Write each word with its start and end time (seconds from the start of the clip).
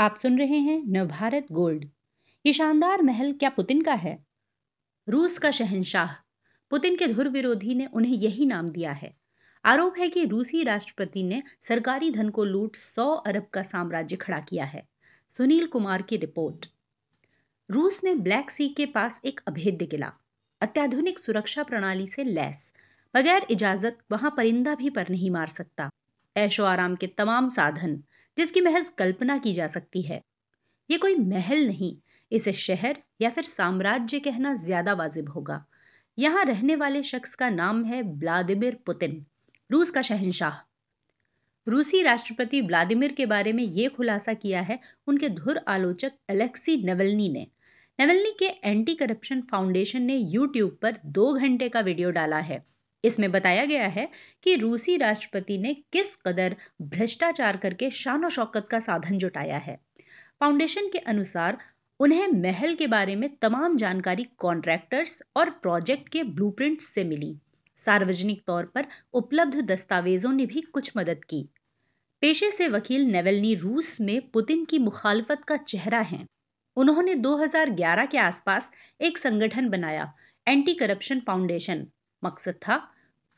आप 0.00 0.16
सुन 0.16 0.38
रहे 0.38 0.58
हैं 0.58 0.82
नवभारत 0.86 1.46
गोल्ड। 1.52 1.88
ये 2.46 2.52
शानदार 2.52 3.02
महल 3.02 3.32
क्या 3.32 3.50
पुतिन 3.50 3.82
का 3.82 3.92
है? 3.92 4.26
रूस 5.08 5.38
का 5.38 5.50
शहनशाह। 5.50 6.12
पुतिन 6.70 6.96
के 6.96 7.06
धुर 7.06 7.28
विरोधी 7.28 7.74
ने 7.74 7.86
उन्हें 7.86 8.14
यही 8.14 8.46
नाम 8.46 8.68
दिया 8.68 8.92
है। 8.92 9.16
आरोप 9.64 9.98
है 9.98 10.08
कि 10.08 10.24
रूसी 10.24 10.62
राष्ट्रपति 10.62 11.22
ने 11.22 11.42
सरकारी 11.60 12.10
धन 12.10 12.28
को 12.28 12.44
लूट 12.44 12.76
100 12.76 13.14
अरब 13.14 13.46
का 13.52 13.62
साम्राज्य 13.62 14.16
खड़ा 14.16 14.40
किया 14.40 14.64
है। 14.64 14.88
सुनील 15.28 15.66
कुमार 15.66 16.02
की 16.02 16.16
रिपोर्ट। 16.16 16.66
रूस 17.70 18.04
ने 18.04 18.14
ब्लैक 18.14 18.50
सी 18.50 18.68
के 18.68 18.86
पास 18.86 19.20
एक 19.24 19.40
अभेद्य 19.48 19.86
किला, 19.86 20.12
अत्याधुनिक 20.60 21.18
सुरक्षा 21.18 21.62
प्रणाली 21.62 22.06
से 22.06 22.24
लैस, 22.24 22.74
बगैर 23.14 23.46
इजाज़त 23.50 23.98
वहाँ 24.12 24.34
परिंदा 24.36 24.74
भी 24.74 24.90
पर 24.90 25.08
नहीं 25.08 25.30
मार 25.30 25.46
सकता। 25.46 25.90
ऐशो 26.36 26.64
आराम 26.64 26.96
के 26.96 27.06
तमाम 27.06 27.50
साधन 27.50 28.02
जिसकी 28.38 28.60
महज 28.60 28.88
कल्पना 28.98 29.38
की 29.38 29.52
जा 29.52 29.66
सकती 29.68 30.02
है। 30.02 30.22
ये 30.90 30.98
कोई 30.98 31.14
महल 31.16 31.66
नहीं, 31.66 31.96
इसे 32.32 32.52
शहर 32.54 32.98
या 33.20 33.30
फिर 33.30 33.44
साम्राज्य 33.44 34.18
कहना 34.20 34.54
ज़्यादा 34.56 34.92
वाजिब 34.94 35.28
होगा। 35.28 35.64
यहाँ 36.18 36.44
रहने 36.44 36.76
वाले 36.76 37.02
शख्स 37.02 37.34
का 37.34 37.48
नाम 37.50 37.84
है 37.84 38.02
व्लादिमिर 38.02 38.78
पुतिन, 38.86 39.24
रूस 39.70 39.90
का 39.90 40.02
शहनशाह। 40.02 40.64
रूसी 41.66 42.02
राष्ट्रपति 42.02 42.60
व्लादिमिर 42.60 43.12
के 43.12 43.26
बारे 43.26 43.52
में 43.52 43.62
यह 43.64 43.88
खुलासा 43.88 44.32
किया 44.34 44.60
है 44.60 44.78
उनके 45.06 45.28
धुर 45.30 45.60
आलोचक 45.68 46.12
अलेक्सी 46.28 46.76
नेवलनी 46.84 47.28
ने। 47.28 47.46
नेवलनी 47.98 48.32
के 48.38 48.46
एंटी 48.64 48.94
करप्शन 48.94 49.40
फाउंडेशन 49.42 50.02
ने 50.02 50.16
यूट्यूब 50.16 50.78
पर 50.82 50.98
दो 51.06 51.32
घंटे 51.34 51.68
का 51.68 51.80
वीडियो 51.80 52.10
डाला 52.10 52.38
है। 52.40 52.62
इसमें 53.04 53.32
बताया 53.32 53.64
गया 53.64 53.86
है 53.86 54.08
कि 54.42 54.54
रूसी 54.54 54.96
राष्ट्रपति 54.96 55.58
ने 55.58 55.74
किस 55.74 56.16
कदर 56.16 56.56
भ्रष्टाचार 56.82 57.56
करके 57.56 57.90
शान 57.90 58.28
शौकत 58.28 58.68
का 58.70 58.78
साधन 58.78 59.18
जुटाया 59.18 59.58
है। 59.58 59.80
फाउंडेशन 60.40 60.88
के 60.88 60.98
अनुसार, 60.98 61.58
उन्हें 62.00 62.28
महल 62.28 62.74
के 62.74 62.86
बारे 62.86 63.16
में 63.16 63.36
तमाम 63.36 63.76
जानकारी 63.76 64.26
कॉन्ट्रैक्टर्स 64.38 65.22
और 65.36 65.50
प्रोजेक्ट 65.50 66.08
के 66.08 66.22
ब्लूप्रिंट 66.22 66.80
से 66.80 67.04
मिली। 67.04 67.36
सार्वजनिक 67.76 68.42
तौर 68.46 68.64
पर 68.64 68.86
उपलब्ध 69.12 69.60
दस्तावेजों 69.60 70.32
ने 70.32 70.46
भी 70.46 70.60
कुछ 70.60 70.92
मदद 70.96 71.24
की। 71.24 71.48
पेशे 72.20 72.50
से 72.50 72.68
वकील 72.68 73.04
नेवलनी 73.04 73.54
रूस 73.54 74.00
में 74.00 74.30
पुतिन 74.30 74.64
की 74.64 74.78
मुखालफत 74.78 75.44
का 75.44 75.56
चेहरा 75.56 76.00
हैं। 76.00 76.26
उन्होंने 76.76 77.14
2011 77.14 78.06
के 78.06 78.18
आसपास 78.18 78.72
एक 79.00 79.18
संगठन 79.18 79.68
बनाया 79.68 80.12
एंटी 80.48 80.74
करप्शन 80.74 81.20
फाउंडेशन। 81.20 81.86
मकसद 82.22 82.54
था 82.62 82.76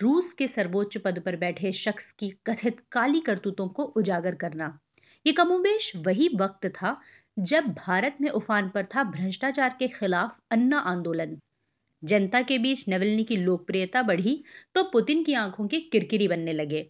रूस 0.00 0.33
के 0.33 0.47
सर्वोच्च 0.47 0.97
पद 0.97 1.19
पर 1.19 1.36
बैठे 1.36 1.73
शख्स 1.73 2.11
की 2.12 2.28
कथित 2.47 2.81
काली 2.92 3.20
करतूतों 3.20 3.69
को 3.69 3.84
उजागर 3.97 4.34
करना। 4.34 4.78
ये 5.27 5.33
कमोबेश 5.33 5.92
वही 5.97 6.28
वक्त 6.34 6.67
था 6.67 6.97
जब 7.36 7.67
भारत 7.77 8.17
में 8.20 8.31
उफान 8.31 8.69
पर 8.69 8.86
था 8.86 9.03
भ्रष्टाचार 9.11 9.77
के 9.78 9.89
खिलाफ 9.89 10.41
अन्ना 10.51 10.78
आंदोलन। 10.78 11.36
जनता 12.03 12.41
के 12.42 12.58
बीच 12.58 12.89
नवलनी 12.89 13.25
की 13.25 13.36
लोकप्रियता 13.36 14.03
बढ़ी 14.03 14.42
तो 14.75 14.83
पुतिन 14.83 15.23
की 15.25 15.34
आँखों 15.34 15.67
की 15.69 15.81
किरकिरी 15.92 16.28
बनने 16.28 16.53
लगे। 16.53 16.83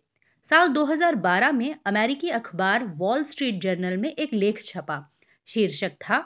साल 0.50 0.68
2012 0.68 1.52
में 1.52 1.74
अमेरिकी 1.86 2.30
अखबार 2.30 2.84
वॉल 2.96 3.24
स्ट्रीट 3.24 3.60
जर्नल 3.62 3.96
में 3.96 4.12
एक 4.12 4.34
लेख 4.34 4.62
छपा। 4.62 5.08
शीर्षक 5.48 5.92
था, 6.00 6.18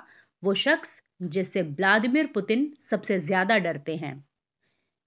वो 0.43 0.55
शख्स 0.55 1.01
जिससे 1.23 1.63
व्लादिमीर 1.63 2.27
पुतिन 2.27 2.73
सबसे 2.81 3.19
ज़्यादा 3.19 3.59
डरते 3.59 3.97
हैं। 3.97 4.15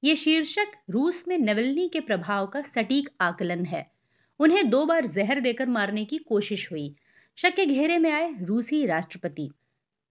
ये 0.08 0.16
शीर्षक 0.16 0.76
रूस 0.90 1.28
में 1.28 1.38
नवलनी 1.38 1.88
के 1.88 2.00
प्रभाव 2.00 2.46
का 2.48 2.62
सटीक 2.62 3.10
आकलन 3.22 3.66
है। 3.66 3.86
उन्हें 4.40 4.70
दो 4.70 4.86
बार 4.86 5.06
जहर 5.06 5.40
देकर 5.40 5.66
मारने 5.68 6.06
की 6.06 6.18
कोशिश 6.18 6.72
हुई। 6.72 6.96
शक 7.38 7.56
के 7.56 7.66
घेरे 7.66 7.98
में 7.98 8.12
आए 8.12 8.30
रूसी 8.42 8.86
राष्ट्रपति। 8.86 9.50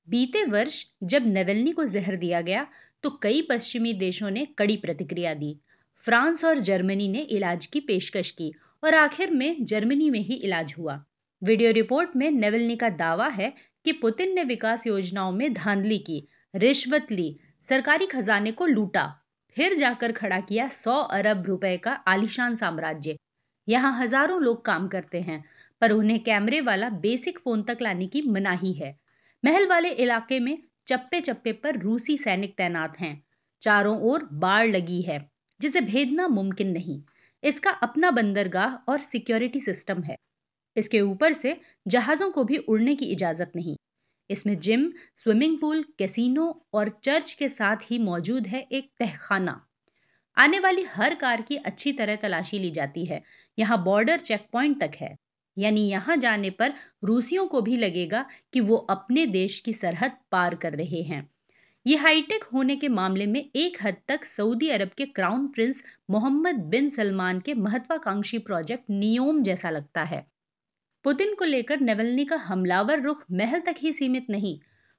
बीते 0.09 0.45
वर्ष 0.45 0.85
जब 1.03 1.27
नवलनी 1.29 1.73
को 1.73 1.85
जहर 1.85 2.17
दिया 2.17 2.41
गया 2.41 2.67
तो 3.03 3.11
कई 3.23 3.41
पश्चिमी 3.43 3.95
देशों 3.95 4.31
ने 4.31 4.47
कड़ी 4.59 4.77
प्रतिक्रिया 4.77 5.35
दी। 5.35 5.57
फ्रांस 6.05 6.45
और 6.45 6.59
जर्मनी 6.61 7.09
ने 7.09 7.21
इलाज 7.21 7.67
की 7.67 7.81
पेशकश 7.81 8.31
की 8.31 8.53
और 8.83 8.95
आखिर 8.95 9.31
में 9.31 9.65
जर्मनी 9.65 10.11
में 10.11 10.21
ही 10.21 10.35
इलाज 10.35 10.75
हुआ। 10.79 11.03
वीडियो 11.43 11.73
रिपोर्ट 11.73 12.17
में 12.17 12.31
नेवलनी 12.31 12.77
का 12.77 12.89
दावा 12.89 13.29
है 13.29 13.53
कि 13.85 13.93
पुतिन 13.93 14.35
ने 14.35 14.45
विकास 14.45 14.87
योजनाओं 14.87 15.33
में 15.33 15.53
धांधली 15.53 15.99
की, 15.99 16.27
रिश्वत 16.55 17.13
ली, 17.13 17.37
सरकारी 17.69 18.07
खजाने 18.07 18.53
को 18.53 18.67
लूटा। 18.67 19.13
फिर 19.57 19.75
जाकर 19.75 20.13
खड़ा 20.13 20.41
किया 20.41 20.69
सौ 20.69 20.93
अरब 20.93 21.47
रुपए 21.47 21.77
का 21.77 21.93
आलिशान 22.09 22.55
साम्राज्य। 22.55 23.17
यहाँ 23.69 23.93
हज़ारों 23.99 24.41
लोग 24.43 24.65
काम 24.65 24.89
करते 24.89 25.21
हैं, 25.21 25.43
पर 25.83 25.93
उन्हें 25.93 26.23
कैमरे 26.23 26.61
वाला 26.61 26.89
बेसिक 26.89 27.39
फ़ोन 27.39 27.63
तक 27.63 27.79
लाने 27.83 28.07
की 28.07 28.23
मनाही 28.23 28.73
है। 28.73 28.95
महल 29.45 29.67
वाले 29.67 29.89
इलाके 29.89 30.41
में 30.41 30.59
चप्पे 30.87 31.21
चप्पे 31.21 31.53
पर 31.53 31.79
रूसी 31.79 32.17
सैनिक 32.19 32.57
तैनात 32.57 32.99
हैं। 33.01 33.23
चारों 33.63 33.99
ओर 34.03 34.29
बाढ़ 34.35 34.71
लगी 34.71 35.01
है, 35.03 35.19
जिसे 35.61 35.81
भेदना 35.81 36.29
मुमकिन 36.29 36.71
नहीं। 36.71 37.01
इसका 37.43 37.71
अपना 37.71 38.11
बंदरगाह 38.11 38.75
और 38.89 38.99
सिक्योरिटी 38.99 39.61
सिस्टम 39.61 40.03
है। 40.03 40.17
इसके 40.77 41.01
ऊपर 41.01 41.33
से 41.33 41.57
जहाजों 41.87 42.31
को 42.31 42.45
भी 42.45 42.57
उड़ने 42.57 42.95
की 42.95 43.05
इजाज़त 43.05 43.53
नहीं। 43.57 43.77
इसमें 44.31 44.59
जिम, 44.59 44.93
स्विमिंग 45.17 45.59
पूल, 45.61 45.85
कैसीनो 45.99 46.67
और 46.75 46.89
चर्च 46.89 47.33
के 47.33 47.49
साथ 47.49 47.77
ही 47.83 47.99
मौजूद 47.99 48.47
है 48.47 48.67
एक 48.73 48.89
तहखाना। 48.99 49.67
आने 50.37 50.59
वाली 50.59 50.83
हर 50.83 51.15
कार 51.15 51.43
की 51.43 51.57
अच्छी 51.57 51.93
तरह 51.93 52.17
तलाशी 52.17 52.59
ली 52.59 52.71
जाती 52.71 53.05
है। 53.05 53.23
यहाँ 53.59 53.85
बॉर्डर 53.85 54.21
चेक 54.21 54.47
पॉइंट 54.53 54.81
तक 54.81 54.97
है। 54.97 55.17
यानी 55.59 55.89
यहाँ 55.89 56.17
जाने 56.17 56.51
पर 56.51 56.73
रूसियों 57.05 57.47
को 57.47 57.61
भी 57.61 57.77
लगेगा 57.77 58.27
कि 58.53 58.61
वो 58.61 58.77
अपने 58.77 59.27
देश 59.27 59.61
की 59.61 59.73
सरहद 59.73 60.17
पार 60.33 60.55
कर 60.55 60.73
रहे 60.73 61.03
हैं। 61.03 61.31
ये 61.87 61.97
हाईटेक 61.97 62.45
होने 62.45 62.77
के 62.77 62.89
मामले 62.89 63.27
में 63.27 63.51
एक 63.57 63.79
हद 63.83 63.97
तक 64.09 64.25
सऊदी 64.25 64.69
अरब 64.69 64.89
के 64.89 65.05
crown 65.07 65.47
prince 65.49 65.83
Mohammed 66.11 66.55
bin 66.55 66.89
Salman 66.91 67.41
के 67.41 67.55
महत्वाकांक्षी 67.55 68.39
प्रोजेक्ट 68.39 68.85
नियोम 68.91 69.43
जैसा 69.43 69.71
लगता 69.71 70.03
है। 70.03 70.27
पुतिन 71.07 71.35
को 71.35 71.45
लेकर 71.45 71.81
नेवलनी 71.81 72.25
का 72.25 72.37
हमलावर 72.37 73.01
रुख 73.01 73.23
महल 73.33 73.61
तक 73.61 73.75
ही 73.79 73.93
सीमित 73.93 74.27
नहीं। 74.31 74.59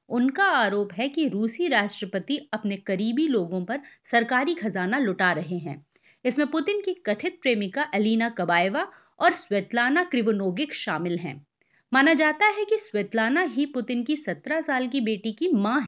उनका 0.10 0.44
आरोप 0.44 0.94
है 0.94 1.10
कि 1.10 1.28
रूसी 1.28 1.68
राष्ट्रपति 1.68 2.38
अपने 2.54 2.78
करीबी 2.78 3.28
लोगों 3.28 3.66
पर 3.66 3.80
सरकारी 4.06 4.54
खजाना 4.54 4.98
लुटा 4.98 5.32
रहे 5.32 5.58
हैं। 5.58 5.78
इसमें 6.26 6.48
पुतिन 6.48 6.82
की 6.82 6.94
कथित 7.06 7.40
प्रेमिका 7.42 7.84
अलीना 7.84 8.30
कबाएवा 8.30 8.88
और 9.20 9.34
स्वेतलाना 9.34 10.04
क्रिवोनोगिक 10.04 10.74
शामिल 10.74 11.18
हैं। 11.18 11.46
माना 11.94 12.14
जाता 12.14 12.46
है 12.46 12.66
कि 12.66 12.78
स्वेतलाना 12.78 13.42
ही 13.42 13.66
पुतिन 13.66 14.04
की 14.04 14.16
सत्रह 14.16 14.62
साल 14.62 14.88
की 14.88 15.02
बेटी 15.02 15.32
की 15.32 15.52
माँ 15.54 15.80
है। 15.80 15.86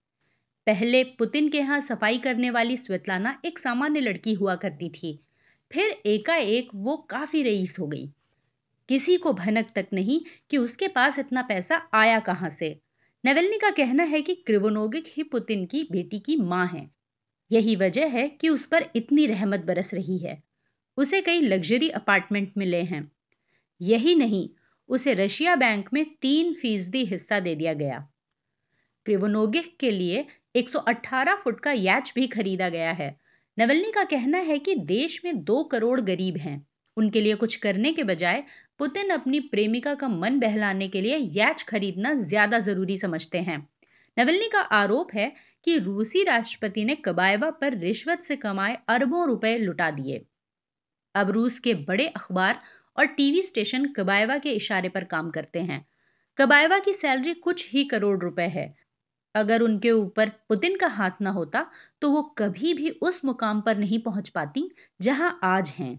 पहले 0.67 1.03
पुतिन 1.03 1.49
के 1.49 1.57
यहाँ 1.57 1.79
सफ़ाई 1.79 2.17
करने 2.17 2.49
वाली 2.49 2.77
स्वेतलाना 2.77 3.39
एक 3.45 3.59
सामान्य 3.59 3.99
लड़की 3.99 4.33
हुआ 4.33 4.55
करती 4.55 4.89
थी। 4.89 5.19
फिर 5.71 6.01
एकाएक 6.05 6.69
वो 6.75 6.97
काफ़ी 7.09 7.43
रईस 7.43 7.77
हो 7.79 7.87
गई। 7.87 8.09
किसी 8.89 9.17
को 9.17 9.33
भनक 9.33 9.67
तक 9.75 9.87
नहीं 9.93 10.21
कि 10.49 10.57
उसके 10.57 10.87
पास 10.87 11.19
इतना 11.19 11.41
पैसा 11.41 11.89
आया 11.93 12.19
कहाँ 12.19 12.49
से। 12.49 12.81
नवेलनी 13.25 13.57
का 13.57 13.69
कहना 13.69 14.03
है 14.03 14.21
कि 14.21 14.35
क्रिवोनोगिक 14.35 15.03
ही 15.07 15.23
पुतिन 15.23 15.65
की 15.65 15.87
बेटी 15.91 16.19
की 16.19 16.35
माँ 16.35 16.67
है। 16.67 16.91
यही 17.51 17.75
वजह 17.75 18.07
है 18.07 18.29
कि 18.29 18.49
उस 18.49 18.65
पर 18.65 18.89
इतनी 18.95 19.25
रहमत 19.25 19.59
बरस 19.59 19.93
रही 19.93 20.17
है। 20.17 20.43
उसे 20.97 21.21
कई 21.21 21.41
लग्जरी 21.41 21.89
अपार्टमेंट 21.89 22.53
मिले 22.57 22.81
हैं। 22.81 23.11
यही 23.81 24.15
नहीं, 24.15 24.49
उसे 24.89 25.13
रशिया 25.13 25.55
बैंक 25.55 25.89
में 25.93 26.05
तीन 26.21 26.53
फ़ीसदी 26.53 27.05
हिस्सा 27.05 27.39
दे 27.39 27.55
दिया 27.55 27.73
गया। 27.73 28.09
क्रिवोनोगिक 29.05 29.77
के 29.77 29.91
लिए 29.91 30.25
118 30.55 31.35
फुट 31.35 31.59
का 31.59 31.71
याच 31.71 32.13
भी 32.15 32.27
खरीदा 32.27 32.69
गया 32.69 32.91
है। 32.91 33.19
नवलनी 33.59 33.91
का 33.91 34.03
कहना 34.03 34.37
है 34.37 34.59
कि 34.59 34.75
देश 34.75 35.25
में 35.25 35.43
दो 35.43 35.63
करोड़ 35.63 36.01
गरीब 36.01 36.37
हैं। 36.37 36.68
उनके 36.99 37.21
लिए 37.21 37.35
कुछ 37.35 37.55
करने 37.57 37.91
के 37.93 38.03
बजाय 38.03 38.43
पुतिन 38.79 39.09
अपनी 39.09 39.39
प्रेमिका 39.49 39.93
का 39.95 40.07
मन 40.07 40.39
बहलाने 40.39 40.87
के 40.87 41.01
लिए 41.01 41.17
याच 41.35 41.63
खरीदना 41.63 42.13
ज़्यादा 42.23 42.59
ज़रूरी 42.59 42.97
समझते 42.97 43.39
हैं। 43.41 43.57
नवलनी 44.17 44.47
का 44.47 44.61
आरोप 44.75 45.13
है 45.13 45.31
कि 45.67 45.77
रूसी 45.77 46.23
राष्ट्रपति 46.23 46.83
ने 46.85 46.95
कबायवा 46.95 47.49
पर 47.51 47.77
रिश्वत 47.77 48.21
से 48.21 48.35
कमाए 48.37 48.77
अरबों 48.89 49.25
रुपए 49.27 49.57
लुटा 49.57 49.89
दिए। 49.91 50.25
अब 51.15 51.31
रूस 51.31 51.59
के 51.59 51.73
बड़े 51.83 52.07
अखबार 52.07 52.59
और 52.97 53.05
टीवी 53.07 53.41
स्टेशन 53.43 53.85
कबायवा 53.93 54.37
के 54.37 54.51
इशारे 54.51 54.89
पर 54.89 55.03
काम 55.05 55.29
करते 55.31 55.59
हैं। 55.61 55.85
कबायवा 56.37 56.79
की 56.79 56.93
सैलरी 56.93 57.33
कुछ 57.39 57.69
ही 57.71 57.83
करोड़ 57.85 58.17
रुपए 58.19 58.47
है। 58.49 58.67
अगर 59.35 59.61
उनके 59.61 59.91
ऊपर 59.91 60.29
पुतिन 60.49 60.75
का 60.77 60.87
हाथ 60.89 61.21
ना 61.21 61.29
होता 61.29 61.65
तो 62.01 62.09
वो 62.11 62.21
कभी 62.37 62.73
भी 62.73 62.89
उस 63.01 63.23
मुकाम 63.25 63.61
पर 63.61 63.77
नहीं 63.77 63.99
पहुँच 63.99 64.29
पाती 64.29 64.69
जहाँ 65.01 65.39
आज 65.43 65.69
हैं। 65.69 65.97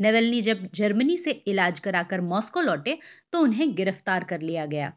नेवलनी 0.00 0.40
जब 0.40 0.68
जर्मनी 0.74 1.16
से 1.16 1.30
इलाज 1.30 1.80
कराकर 1.80 2.20
मॉस्को 2.20 2.60
लौटे 2.60 2.98
तो 3.32 3.40
उन्हें 3.40 3.74
गिरफ़्तार 3.74 4.24
कर 4.24 4.40
लिया 4.40 4.66
गया। 4.66 4.92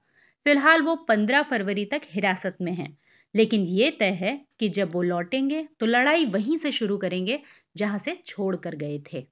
फ़िलहाल 0.45 0.81
वो 0.81 1.05
15 1.09 1.41
फरवरी 1.41 1.85
तक 1.85 2.01
हिरासत 2.11 2.57
में 2.61 2.73
हैं। 2.73 2.97
लेकिन 3.35 3.61
ये 3.61 3.91
तय 3.91 4.05
है 4.05 4.45
कि 4.59 4.69
जब 4.69 4.93
वो 4.93 5.01
लौटेंगे 5.01 5.67
तो 5.79 5.85
लड़ाई 5.85 6.25
वहीं 6.25 6.57
से 6.57 6.71
शुरू 6.71 6.97
करेंगे, 6.97 7.39
जहाँ 7.77 7.97
से 7.97 8.19
छोड़ 8.25 8.55
कर 8.55 8.75
गए 8.75 9.03
थे। 9.13 9.27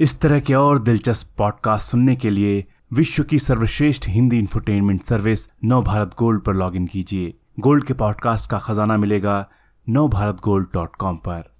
इस 0.00 0.20
तरह 0.20 0.40
के 0.40 0.54
और 0.54 0.78
दिलचस्प 0.78 1.34
पॉडकास्ट 1.38 1.90
सुनने 1.90 2.16
के 2.16 2.30
लिए 2.30 2.64
विश्व 2.92 3.24
की 3.24 3.38
सर्वश्रेष्ठ 3.38 4.08
Hindi 4.08 4.38
infotainment 4.38 5.02
service 5.02 5.48
Nav 5.64 5.82
Bharat 5.82 6.14
gold 6.18 6.44
पर 6.44 6.54
लॉगिन 6.54 6.86
कीजिए। 6.86 7.34
गोल्ड 7.60 7.84
के 7.84 7.94
पॉडकास्ट 7.94 8.50
का 8.50 8.58
खजाना 8.58 8.96
मिलेगा 8.96 9.50
नव 9.88 10.08
भारत 10.08 10.34
गोल्ड 10.34 10.68
डॉट 10.74 10.96
कॉम 10.96 11.16
पर। 11.16 11.57